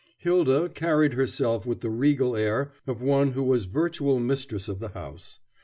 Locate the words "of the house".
4.67-5.37